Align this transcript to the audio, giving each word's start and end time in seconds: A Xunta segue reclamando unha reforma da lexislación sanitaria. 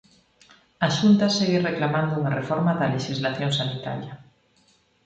A 0.85 0.87
Xunta 0.97 1.33
segue 1.37 1.65
reclamando 1.69 2.17
unha 2.19 2.35
reforma 2.39 2.71
da 2.79 2.91
lexislación 2.95 3.51
sanitaria. 3.59 4.13